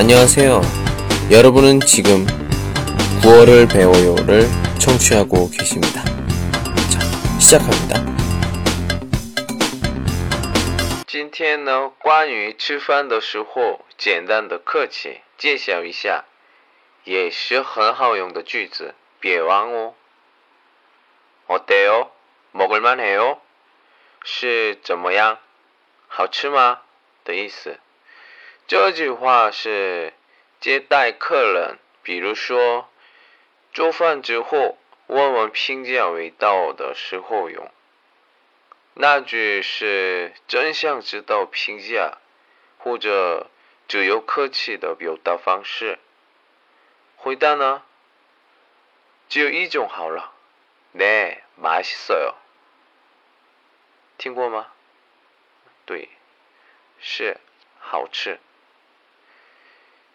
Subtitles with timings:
[0.00, 0.60] 안녕하세요.
[1.30, 2.26] 여러분은 지금
[3.22, 4.46] 9월을 배워요를
[4.78, 6.02] 청취하고 계십니다.
[6.90, 7.00] 자,
[7.40, 8.04] 시작합니다.
[11.06, 16.24] 今天呢，关于吃饭的时候简单的客气介绍一下，
[17.04, 19.94] 也是很好用的句子，别忘哦。
[21.46, 23.38] 어때요？먹을만해요？
[24.24, 25.38] 是怎么样？
[26.08, 26.78] 好吃吗？
[27.24, 27.78] 的意思。
[28.70, 30.12] 这句话是
[30.60, 32.88] 接待客人，比如说
[33.72, 34.76] 做饭之后
[35.06, 37.70] 问问评价味道的时候用。
[38.94, 42.18] 那句是真想知道评价，
[42.78, 43.50] 或者
[43.86, 45.98] 只有客气的表达方式。
[47.16, 47.82] 回答呢，
[49.28, 50.32] 只有一种好了，
[50.94, 52.34] 네맛있어요。
[54.16, 54.68] 听过吗？
[55.84, 56.08] 对，
[56.98, 57.36] 是
[57.78, 58.40] 好吃。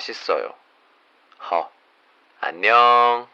[0.00, 0.54] 맛있어요
[1.38, 1.70] 好，
[2.40, 3.28] 안녕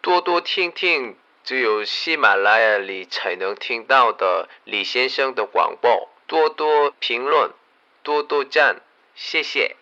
[0.00, 1.16] 多多听听。
[1.44, 7.50] 只有喜马拉雅里才能听到的李先生的广播，多多评论，
[8.02, 8.82] 多多赞，
[9.14, 9.76] 谢谢。